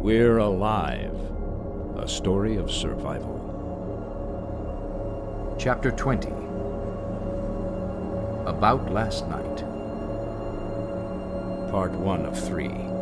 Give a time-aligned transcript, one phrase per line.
[0.00, 1.12] We're Alive,
[1.96, 3.34] a story of survival.
[5.58, 6.28] Chapter 20
[8.46, 9.56] About Last Night.
[11.72, 12.97] Part 1 of 3.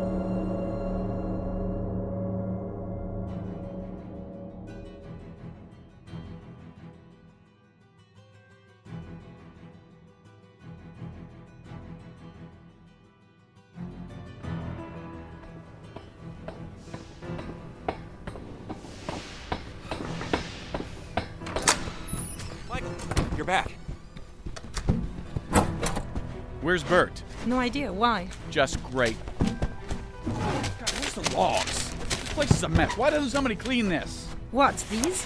[27.67, 27.91] Idea.
[27.91, 28.29] Why?
[28.49, 29.17] Just great.
[29.35, 31.91] God, where's the logs?
[31.91, 32.95] This place is a mess.
[32.95, 34.27] Why doesn't somebody clean this?
[34.51, 34.77] What?
[34.89, 35.25] These?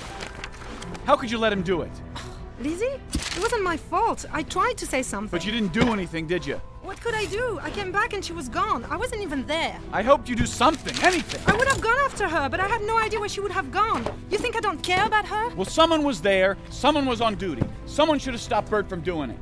[1.06, 1.92] How could you let him do it?
[2.60, 3.00] Lizzie?
[3.14, 4.26] It wasn't my fault.
[4.32, 5.30] I tried to say something.
[5.30, 6.60] But you didn't do anything, did you?
[6.82, 7.60] What could I do?
[7.62, 8.86] I came back and she was gone.
[8.86, 9.80] I wasn't even there.
[9.94, 11.42] I hoped you'd do something, anything.
[11.46, 13.72] I would have gone after her, but I had no idea where she would have
[13.72, 14.04] gone.
[14.32, 15.50] You think I don't care about her?
[15.56, 16.58] Well, someone was there.
[16.72, 17.64] Someone was on duty.
[17.86, 19.38] Someone should have stopped Bert from doing it.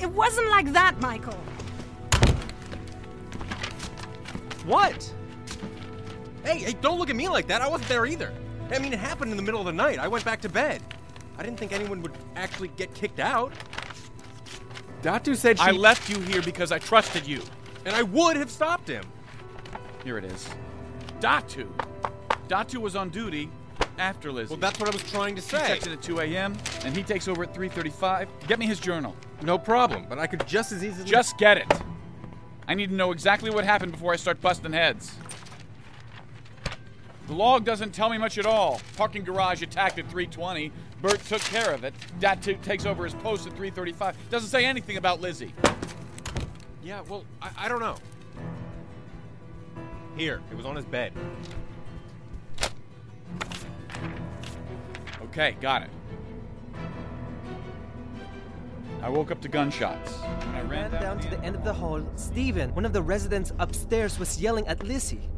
[0.00, 1.36] It wasn't like that, Michael.
[4.64, 5.12] What?
[6.44, 7.62] Hey, hey, don't look at me like that.
[7.62, 8.32] I wasn't there either.
[8.70, 9.98] I mean, it happened in the middle of the night.
[9.98, 10.82] I went back to bed.
[11.36, 13.52] I didn't think anyone would actually get kicked out.
[15.02, 15.64] Datu said she.
[15.64, 17.40] I left you here because I trusted you.
[17.86, 19.04] And I would have stopped him.
[20.04, 20.48] Here it is.
[21.20, 21.66] Datu.
[22.48, 23.50] Datu was on duty
[23.98, 24.52] after Lizzie.
[24.52, 25.66] Well, that's what I was trying to She say.
[25.66, 26.56] checks in at 2 a.m.
[26.84, 28.28] and he takes over at 3:35.
[28.46, 29.16] Get me his journal.
[29.42, 31.08] No problem, but I could just as easily.
[31.08, 31.66] Just get it.
[32.70, 35.12] I need to know exactly what happened before I start busting heads.
[37.26, 38.80] The log doesn't tell me much at all.
[38.96, 40.70] Parking garage attacked at 320.
[41.02, 41.92] Bert took care of it.
[42.20, 44.16] Dad t- takes over his post at 335.
[44.30, 45.52] Doesn't say anything about Lizzie.
[46.80, 47.96] Yeah, well, I, I don't know.
[50.16, 51.12] Here, it was on his bed.
[55.22, 55.90] Okay, got it.
[59.02, 60.12] I woke up to gunshots.
[60.12, 63.02] When I ran ran down to the end of the hall, Stephen, one of the
[63.02, 65.28] residents upstairs, was yelling at Lizzie.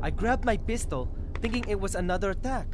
[0.00, 1.08] I grabbed my pistol,
[1.40, 2.66] thinking it was another attack.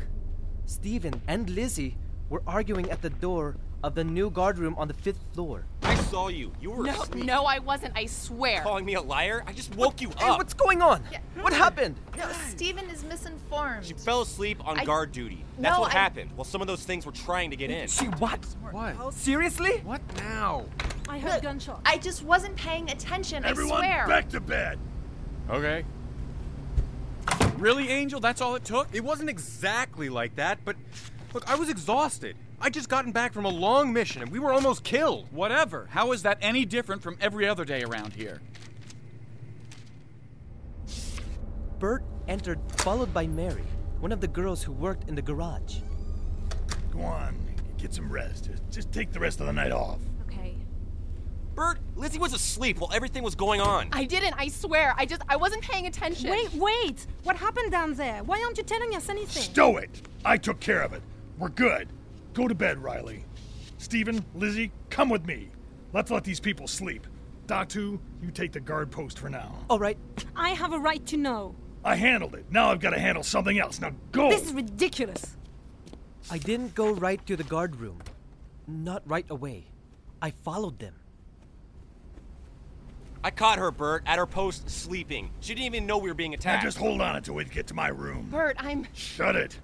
[0.65, 1.97] Stephen and Lizzie
[2.31, 5.65] were arguing at the door of the new guard room on the fifth floor.
[5.83, 6.53] I saw you.
[6.61, 7.25] You were No, asleep.
[7.25, 7.93] no, I wasn't.
[7.97, 8.61] I swear.
[8.63, 9.45] Calling me a liar?
[9.47, 10.21] I just woke you up.
[10.21, 10.39] Hey, up.
[10.39, 11.03] what's going on?
[11.41, 11.97] What happened?
[12.17, 13.85] No, Steven is misinformed.
[13.85, 15.45] She fell asleep on I- guard duty.
[15.59, 16.31] That's No, what I- happened.
[16.37, 17.89] Well, some of those things were trying to get in.
[17.89, 18.45] She what?
[18.73, 19.15] What?
[19.15, 19.79] Seriously?
[19.85, 20.65] What now?
[21.09, 21.81] I heard gunshots.
[21.87, 23.45] I just wasn't paying attention.
[23.45, 24.07] I swear.
[24.09, 24.79] Back to bed.
[25.49, 25.85] Okay.
[27.57, 28.21] Really, Angel?
[28.21, 28.89] That's all it took?
[28.93, 30.77] It wasn't exactly like that, but
[31.35, 32.37] look, I was exhausted.
[32.61, 35.27] I just gotten back from a long mission and we were almost killed.
[35.31, 35.87] Whatever.
[35.91, 38.41] How is that any different from every other day around here?
[41.79, 43.63] Bert entered, followed by Mary,
[44.01, 45.77] one of the girls who worked in the garage.
[46.93, 47.39] Go on,
[47.77, 48.47] get some rest.
[48.47, 50.01] Just, just take the rest of the night off.
[50.27, 50.57] Okay.
[51.55, 53.89] Bert, Lizzie was asleep while everything was going on.
[53.93, 54.35] I didn't.
[54.37, 54.95] I swear.
[54.97, 56.31] I just I wasn't paying attention.
[56.31, 57.07] Wait, wait!
[57.23, 58.25] What happened down there?
[58.25, 59.45] Why aren't you telling us anything?
[59.45, 60.03] Stow it!
[60.25, 61.03] I took care of it.
[61.39, 61.89] We're good.
[62.39, 63.25] Go to bed, Riley.
[63.79, 65.49] Stephen, Lizzie, come with me.
[65.93, 67.05] Let's let these people sleep.
[67.49, 69.59] Datu, you take the guard post for now.
[69.69, 69.99] All right,
[70.37, 71.57] I have a right to know.
[71.85, 72.45] I handled it.
[72.49, 73.81] Now I've got to handle something else.
[73.81, 74.31] Now go!
[74.31, 75.37] This is ridiculous.
[76.31, 78.01] I didn't go right to the guard room.
[78.69, 79.65] Not right away.
[80.23, 80.95] I followed them.
[83.25, 85.33] I caught her, Bert, at her post sleeping.
[85.41, 86.63] She didn't even know we were being Now attacked.
[86.63, 88.29] just hold on until we get to my room.
[88.31, 89.59] Bert, I'm Shut it.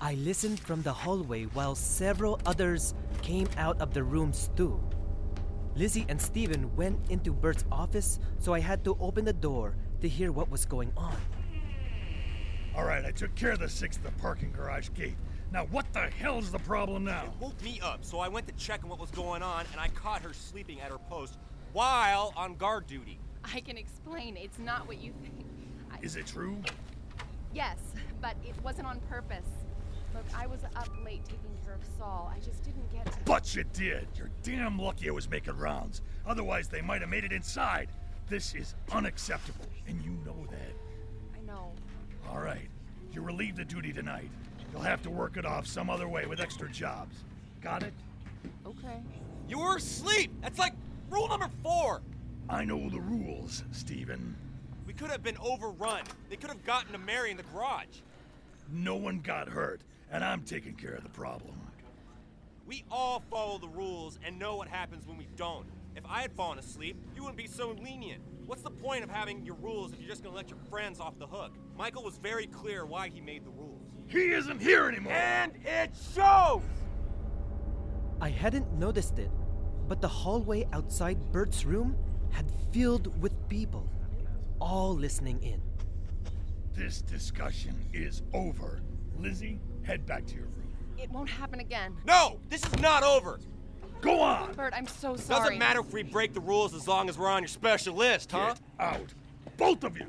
[0.00, 4.80] I listened from the hallway while several others came out of the rooms too.
[5.74, 10.08] Lizzie and Steven went into Bert's office, so I had to open the door to
[10.08, 11.16] hear what was going on.
[12.76, 15.16] All right, I took care of the six at the parking garage gate.
[15.52, 17.24] Now, what the hell's the problem now?
[17.24, 19.80] It woke me up, so I went to check on what was going on, and
[19.80, 21.38] I caught her sleeping at her post
[21.72, 23.18] while on guard duty.
[23.42, 24.36] I can explain.
[24.36, 25.46] It's not what you think.
[25.90, 26.56] I, Is it true?
[27.52, 27.78] yes,
[28.20, 29.46] but it wasn't on purpose.
[30.18, 32.32] Look, I was up late taking care of Saul.
[32.34, 33.18] I just didn't get to.
[33.24, 34.08] But you did.
[34.16, 36.02] You're damn lucky I was making rounds.
[36.26, 37.88] Otherwise, they might have made it inside.
[38.28, 41.38] This is unacceptable, and you know that.
[41.38, 41.70] I know.
[42.28, 42.68] All right,
[43.12, 44.28] you're relieved of duty tonight.
[44.72, 47.14] You'll have to work it off some other way with extra jobs.
[47.62, 47.94] Got it?
[48.66, 49.00] Okay.
[49.48, 50.32] You were asleep!
[50.42, 50.74] That's like
[51.10, 52.02] rule number four!
[52.50, 54.34] I know the rules, Steven.
[54.84, 56.02] We could have been overrun.
[56.28, 58.00] They could have gotten to Mary in the garage.
[58.70, 59.80] No one got hurt,
[60.10, 61.54] and I'm taking care of the problem.
[62.66, 65.66] We all follow the rules and know what happens when we don't.
[65.96, 68.22] If I had fallen asleep, you wouldn't be so lenient.
[68.46, 71.18] What's the point of having your rules if you're just gonna let your friends off
[71.18, 71.52] the hook?
[71.76, 73.90] Michael was very clear why he made the rules.
[74.06, 75.12] He isn't here anymore!
[75.12, 76.62] And it shows!
[78.20, 79.30] I hadn't noticed it,
[79.86, 81.96] but the hallway outside Bert's room
[82.30, 83.88] had filled with people,
[84.60, 85.60] all listening in.
[86.74, 88.82] This discussion is over.
[89.18, 90.74] Lizzie, head back to your room.
[90.98, 91.96] It won't happen again.
[92.04, 92.38] No!
[92.50, 93.40] This is not over!
[94.02, 94.52] Go on!
[94.52, 95.40] Bert, I'm so sorry.
[95.40, 98.30] Doesn't matter if we break the rules as long as we're on your special list,
[98.30, 98.54] huh?
[98.54, 99.14] Get out!
[99.56, 100.06] Both of you!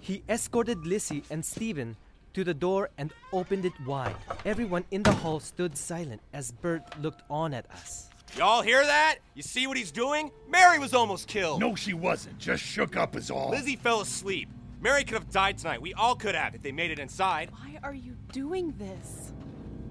[0.00, 1.96] He escorted Lizzie and Stephen
[2.32, 4.16] to the door and opened it wide.
[4.46, 8.08] Everyone in the hall stood silent as Bert looked on at us.
[8.36, 9.16] Y'all hear that?
[9.34, 10.30] You see what he's doing?
[10.48, 11.60] Mary was almost killed.
[11.60, 12.38] No, she wasn't.
[12.38, 13.50] Just shook up is all.
[13.50, 14.48] Lizzie fell asleep.
[14.80, 15.82] Mary could have died tonight.
[15.82, 17.50] We all could have if they made it inside.
[17.50, 19.32] Why are you doing this?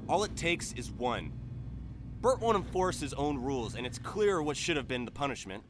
[0.07, 1.33] All it takes is one.
[2.21, 5.63] Bert won't enforce his own rules, and it's clear what should have been the punishment.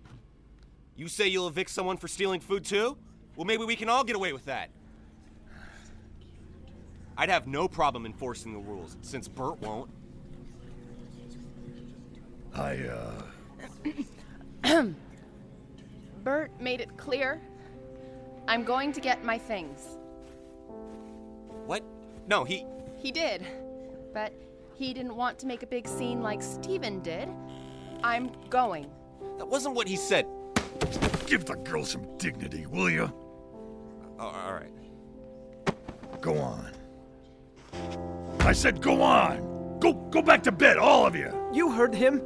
[0.95, 2.97] You say you'll evict someone for stealing food too?
[3.35, 4.69] Well, maybe we can all get away with that.
[7.17, 9.89] I'd have no problem enforcing the rules, since Bert won't.
[12.53, 12.77] I,
[14.63, 14.83] uh.
[16.23, 17.41] Bert made it clear.
[18.47, 19.97] I'm going to get my things.
[21.65, 21.83] What?
[22.27, 22.65] No, he.
[22.97, 23.45] He did.
[24.13, 24.33] But
[24.75, 27.29] he didn't want to make a big scene like Steven did.
[28.03, 28.89] I'm going.
[29.38, 30.25] That wasn't what he said.
[31.25, 33.11] Give the girl some dignity, will you?
[34.19, 34.71] Oh, all right.
[36.21, 36.71] Go on.
[38.39, 39.79] I said go on!
[39.79, 41.31] Go go back to bed, all of you!
[41.53, 42.21] You heard him.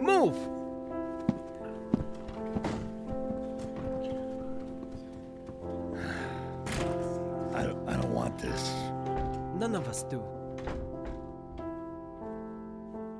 [0.00, 0.36] Move!
[9.54, 10.22] None of us do.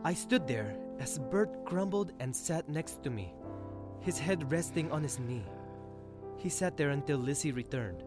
[0.05, 3.33] I stood there as Bert grumbled and sat next to me,
[4.01, 5.45] his head resting on his knee.
[6.37, 8.03] He sat there until Lizzie returned.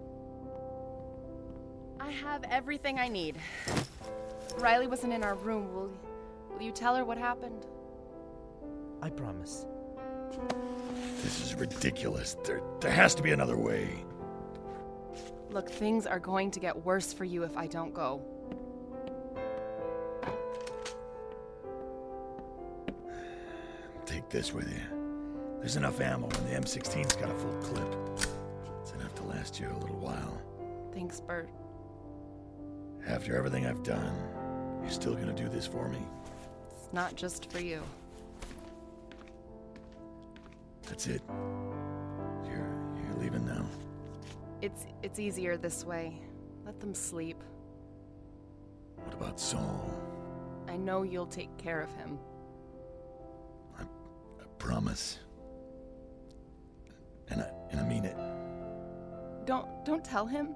[2.00, 3.38] I have everything I need.
[4.60, 5.74] Riley wasn't in our room.
[5.74, 5.92] Will,
[6.54, 7.66] will you tell her what happened?
[9.02, 9.66] I promise.
[11.24, 12.36] This is ridiculous.
[12.44, 14.04] There, there has to be another way.
[15.50, 18.22] Look, things are going to get worse for you if I don't go.
[24.06, 24.82] Take this with you.
[25.60, 27.96] There's enough ammo, and the M16's got a full clip.
[28.82, 30.42] It's enough to last you a little while.
[30.94, 31.50] Thanks, Bert.
[33.08, 34.16] After everything I've done,
[34.82, 36.00] you're still gonna do this for me?
[36.72, 37.82] It's not just for you.
[40.84, 41.22] That's it.
[42.46, 42.68] You're
[43.04, 43.66] you're leaving now.
[44.62, 46.20] It's it's easier this way.
[46.66, 47.44] Let them sleep.
[48.96, 49.90] What about Saul?
[50.68, 52.18] I know you'll take care of him.
[53.78, 55.20] I I promise.
[57.30, 58.18] And I and I mean it.
[59.46, 60.56] Don't don't tell him.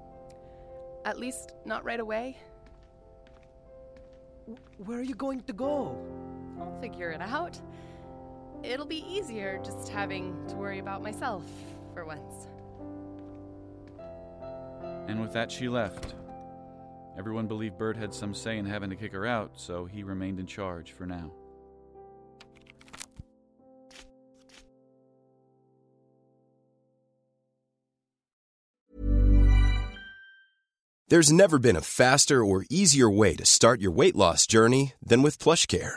[1.04, 2.36] At least not right away.
[4.78, 5.96] Where are you going to go?
[6.58, 7.60] I'll figure it out.
[8.62, 11.44] It'll be easier just having to worry about myself
[11.94, 12.48] for once.
[15.08, 16.14] And with that, she left.
[17.18, 20.40] Everyone believed Bert had some say in having to kick her out, so he remained
[20.40, 21.32] in charge for now.
[31.08, 35.20] There's never been a faster or easier way to start your weight loss journey than
[35.20, 35.96] with PlushCare.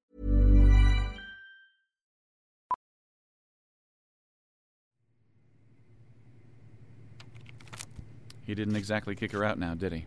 [8.45, 10.05] He didn't exactly kick her out now, did he?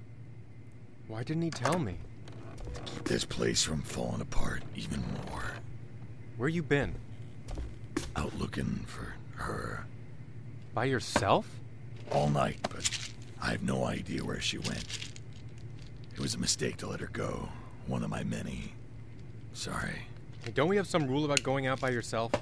[1.08, 1.96] Why didn't he tell me?
[2.86, 5.44] Keep this place from falling apart even more.
[6.36, 6.94] Where you been?
[8.16, 9.86] Out looking for her.
[10.72, 11.60] By yourself?
[12.10, 12.88] All night, but
[13.40, 15.10] I have no idea where she went.
[16.12, 17.48] It was a mistake to let her go.
[17.86, 18.72] One of my many.
[19.52, 20.06] Sorry.
[20.44, 22.32] Hey, don't we have some rule about going out by yourself?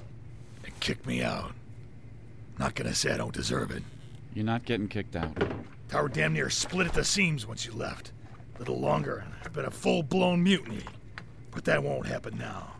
[0.63, 1.53] They kicked me out.
[2.57, 3.83] Not gonna say I don't deserve it.
[4.33, 5.37] You're not getting kicked out.
[5.93, 8.13] Tower damn near split at the seams once you left.
[8.55, 10.81] A little longer, and I've been a full blown mutiny.
[11.51, 12.73] But that won't happen now.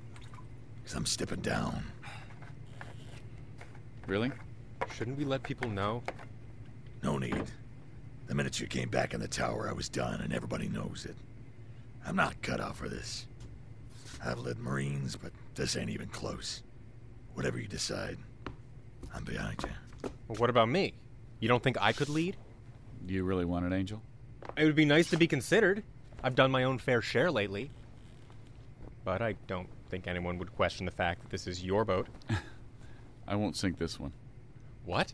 [0.78, 1.84] Because I'm stepping down.
[4.08, 4.32] Really?
[4.96, 6.02] Shouldn't we let people know?
[7.04, 7.44] No need.
[8.26, 11.16] The minute you came back in the tower, I was done, and everybody knows it.
[12.08, 13.28] I'm not cut out for this.
[14.26, 16.64] I've led Marines, but this ain't even close.
[17.36, 18.18] Whatever you decide,
[19.14, 20.10] I'm behind you.
[20.28, 20.96] Well, what about me?
[21.40, 22.38] You don't think I could lead?
[23.06, 24.02] Do you really want it, Angel?
[24.58, 25.84] It would be nice to be considered.
[26.24, 27.72] I've done my own fair share lately.
[29.04, 32.08] But I don't think anyone would question the fact that this is your boat.
[33.28, 34.14] I won't sink this one.
[34.86, 35.14] What?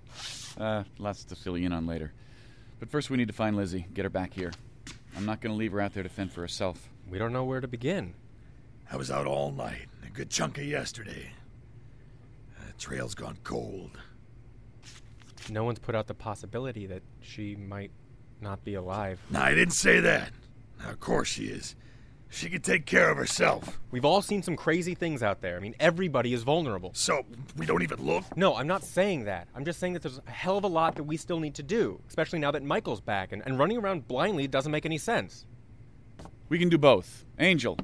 [0.58, 2.14] Uh, lots to fill you in on later.
[2.80, 4.52] But first, we need to find Lizzie, get her back here.
[5.16, 6.90] I'm not going to leave her out there to fend for herself.
[7.10, 8.14] We don't know where to begin.
[8.92, 11.32] I was out all night, a good chunk of yesterday.
[12.66, 14.00] The trail's gone cold.
[15.52, 17.92] No one's put out the possibility that she might
[18.42, 19.20] not be alive.
[19.30, 20.32] No, I didn't say that.
[20.80, 21.76] Now, of course she is.
[22.32, 23.80] She can take care of herself.
[23.90, 25.58] We've all seen some crazy things out there.
[25.58, 26.92] I mean, everybody is vulnerable.
[26.94, 27.24] So,
[27.58, 28.38] we don't even look?
[28.38, 29.48] No, I'm not saying that.
[29.56, 31.64] I'm just saying that there's a hell of a lot that we still need to
[31.64, 35.48] do, especially now that Michael's back, and, and running around blindly doesn't make any sense.
[36.50, 37.26] We can do both.
[37.40, 37.80] Angel,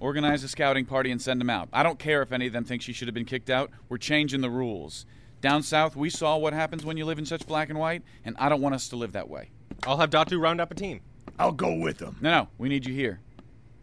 [0.00, 1.68] organize a scouting party and send them out.
[1.72, 3.70] I don't care if any of them think she should have been kicked out.
[3.88, 5.06] We're changing the rules.
[5.40, 8.36] Down south, we saw what happens when you live in such black and white, and
[8.38, 9.50] I don't want us to live that way.
[9.86, 11.00] I'll have Datu round up a team.
[11.38, 12.16] I'll go with them.
[12.20, 13.20] No, no, we need you here.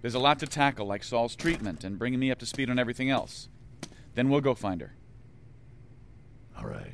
[0.02, 2.78] There's a lot to tackle, like Saul's treatment and bringing me up to speed on
[2.78, 3.48] everything else.
[4.14, 4.96] Then we'll go find her.
[6.58, 6.94] All right.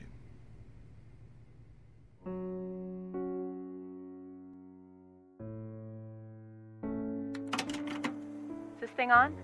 [8.75, 9.36] Is this thing on?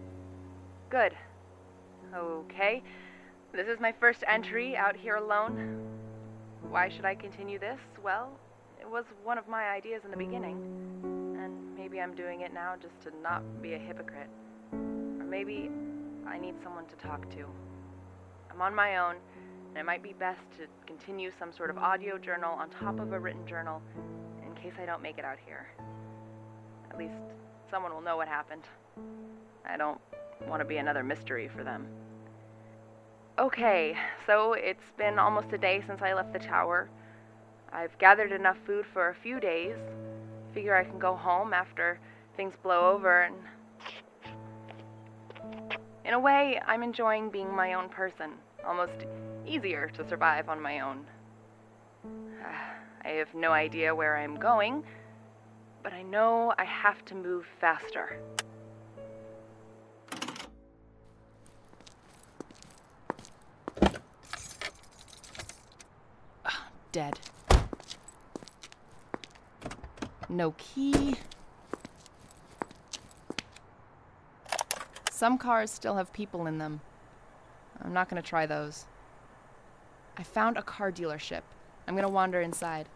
[0.89, 1.13] Good.
[2.15, 2.83] Okay.
[3.53, 5.81] This is my first entry out here alone.
[6.69, 7.79] Why should I continue this?
[8.03, 8.29] Well,
[8.79, 10.57] it was one of my ideas in the beginning.
[11.41, 14.29] And maybe I'm doing it now just to not be a hypocrite.
[14.73, 15.71] Or maybe
[16.27, 17.45] I need someone to talk to.
[18.51, 19.15] I'm on my own,
[19.69, 23.13] and it might be best to continue some sort of audio journal on top of
[23.13, 23.81] a written journal
[24.45, 25.67] in case I don't make it out here.
[26.91, 27.13] At least
[27.71, 28.63] someone will know what happened.
[29.65, 29.99] I don't
[30.47, 31.87] want to be another mystery for them.
[33.39, 36.89] Okay, so it's been almost a day since I left the tower.
[37.71, 39.75] I've gathered enough food for a few days.
[40.55, 41.99] Figure I can go home after
[42.35, 43.35] things blow over and.
[46.03, 48.31] In a way, I'm enjoying being my own person.
[48.65, 49.05] Almost
[49.45, 51.05] easier to survive on my own.
[53.05, 54.83] I have no idea where I'm going,
[55.83, 58.19] but I know I have to move faster.
[66.97, 67.19] Dead.
[70.29, 71.13] No key.
[75.11, 76.81] Some cars still have people in them.
[77.83, 78.85] I'm not gonna try those.
[80.17, 81.41] I found a car dealership.
[81.87, 82.89] I'm gonna wander inside.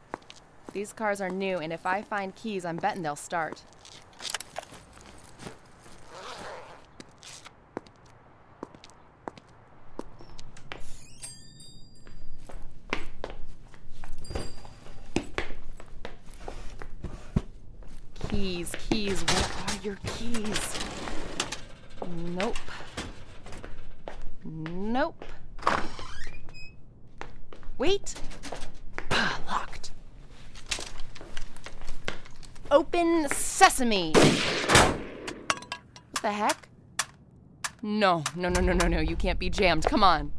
[0.74, 3.62] These cars are new, and if I find keys, I'm betting they'll start.
[18.32, 20.80] Keys, keys, where are your keys?
[22.18, 22.56] Nope.
[24.46, 25.26] Nope.
[27.78, 28.16] Wait.
[29.12, 29.92] Ah, locked.
[32.72, 34.14] Open sesame.
[34.14, 35.02] What
[36.22, 36.70] the heck?
[37.82, 39.02] No, no, no, no, no, no.
[39.02, 39.84] You can't be jammed.
[39.84, 40.32] Come on.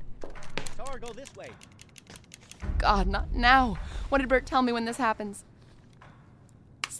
[0.78, 1.50] Car, go this way.
[2.78, 3.76] God, not now.
[4.08, 5.44] What did Bert tell me when this happens?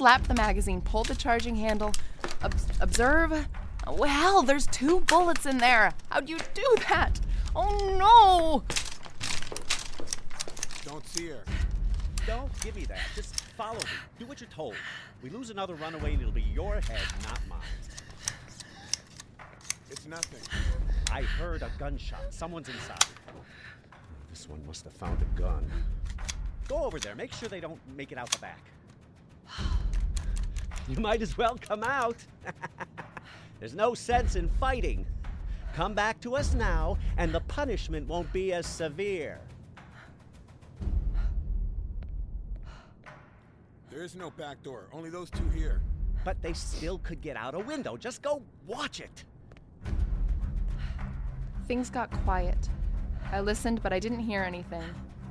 [0.03, 1.93] Slapped the magazine, pulled the charging handle.
[2.43, 3.47] Ob- observe.
[3.87, 5.93] Oh, hell, there's two bullets in there.
[6.11, 7.21] How'd you do that?
[7.55, 8.65] Oh no!
[10.85, 11.45] Don't see her.
[12.27, 12.99] Don't give me that.
[13.15, 13.85] Just follow me.
[14.19, 14.75] Do what you're told.
[15.23, 17.61] We lose another runaway and it'll be your head, not mine.
[19.89, 20.43] It's nothing.
[21.13, 22.35] I heard a gunshot.
[22.35, 23.05] Someone's inside.
[24.31, 25.71] This one must have found a gun.
[26.67, 27.15] Go over there.
[27.15, 28.65] Make sure they don't make it out the back.
[30.89, 32.17] You might as well come out.
[33.61, 35.07] There's no sense in fighting.
[35.75, 39.41] Come back to us now, and the punishment won't be as severe.
[43.91, 44.89] There is no back door.
[44.93, 45.83] Only those two here.
[46.25, 47.97] But they still could get out a window.
[47.97, 49.25] Just go watch it.
[51.69, 52.69] Things got quiet.
[53.31, 54.85] I listened, but I didn't hear anything.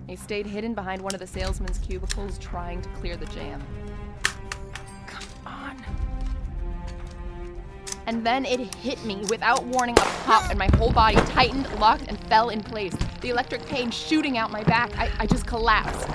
[0.10, 3.62] I stayed hidden behind one of the salesman's cubicles, trying to clear the jam.
[8.08, 12.08] And then it hit me without warning a pop, and my whole body tightened, locked,
[12.08, 12.96] and fell in place.
[13.22, 14.98] The electric pain shooting out my back.
[14.98, 16.08] I, I just collapsed.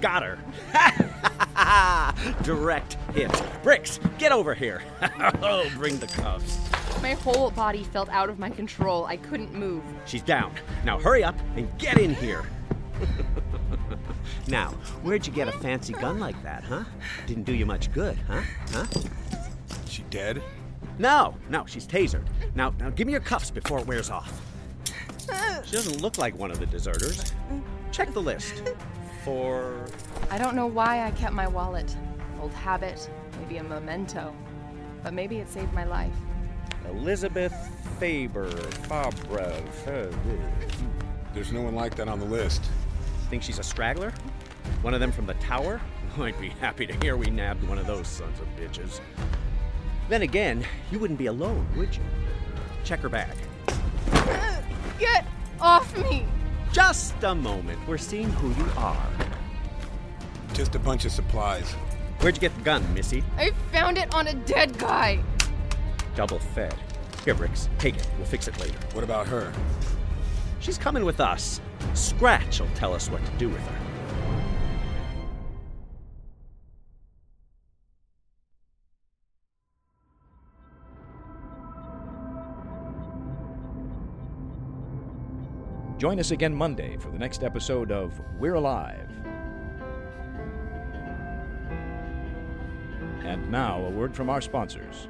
[0.00, 0.38] Got her.
[0.72, 2.14] Ha!
[2.42, 3.30] Direct hit.
[3.62, 4.82] Bricks, get over here.
[5.42, 6.58] oh, bring the cuffs.
[7.02, 9.06] My whole body felt out of my control.
[9.06, 9.82] I couldn't move.
[10.06, 10.52] She's down.
[10.84, 12.44] Now hurry up and get in here.
[14.48, 14.70] now,
[15.02, 16.84] where'd you get a fancy gun like that, huh?
[17.26, 18.42] Didn't do you much good, huh?
[18.70, 18.86] Huh?
[20.08, 20.42] She dead?
[20.98, 22.24] No, no, she's tasered.
[22.54, 24.40] Now, now give me your cuffs before it wears off.
[25.64, 27.34] She doesn't look like one of the deserters.
[27.92, 28.62] Check the list.
[29.22, 29.86] For
[30.30, 31.94] I don't know why I kept my wallet.
[32.40, 34.34] Old habit, maybe a memento.
[35.02, 36.14] But maybe it saved my life.
[36.88, 37.54] Elizabeth
[37.98, 38.50] Faber
[38.88, 40.14] Fabrev.
[41.34, 42.64] There's no one like that on the list.
[43.28, 44.12] Think she's a straggler?
[44.80, 45.82] One of them from the tower?
[46.18, 49.00] I'd be happy to hear we nabbed one of those sons of bitches.
[50.08, 52.02] Then again, you wouldn't be alone, would you?
[52.82, 53.36] Check her bag.
[54.12, 54.62] Uh,
[54.98, 55.26] get
[55.60, 56.26] off me!
[56.72, 57.78] Just a moment.
[57.86, 59.06] We're seeing who you are.
[60.54, 61.70] Just a bunch of supplies.
[62.20, 63.22] Where'd you get the gun, Missy?
[63.36, 65.22] I found it on a dead guy.
[66.14, 66.74] Double fed.
[67.24, 67.68] Here, Bricks.
[67.78, 68.08] Take it.
[68.16, 68.78] We'll fix it later.
[68.92, 69.52] What about her?
[70.60, 71.60] She's coming with us.
[71.94, 73.87] Scratch will tell us what to do with her.
[85.98, 89.10] Join us again Monday for the next episode of We're Alive.
[93.24, 95.08] And now, a word from our sponsors.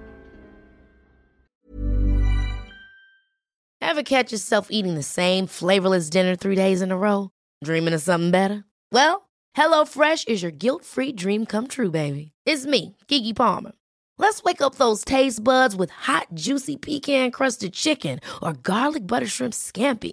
[3.83, 7.31] Ever catch yourself eating the same flavorless dinner three days in a row?
[7.63, 8.65] Dreaming of something better?
[8.91, 12.33] Well, HelloFresh is your guilt free dream come true, baby.
[12.47, 13.73] It's me, Keke Palmer.
[14.17, 19.27] Let's wake up those taste buds with hot, juicy pecan crusted chicken or garlic butter
[19.27, 20.13] shrimp scampi.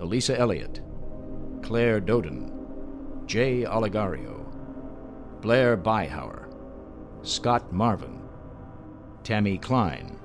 [0.00, 0.80] Elisa Elliott,
[1.62, 2.50] Claire Doden,
[3.26, 4.46] Jay Oligario,
[5.42, 6.48] Blair Byhauer,
[7.22, 8.22] Scott Marvin,
[9.22, 10.18] Tammy Klein,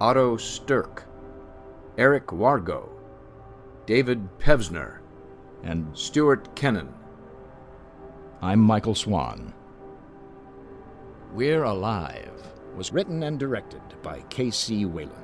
[0.00, 1.04] Otto Stirk,
[1.96, 2.90] Eric Wargo,
[3.86, 4.98] David Pevsner,
[5.62, 6.92] and Stuart Kennan.
[8.42, 9.54] I'm Michael Swan.
[11.32, 12.30] We're Alive
[12.76, 14.84] was written and directed by K.C.
[14.84, 15.23] Wayland.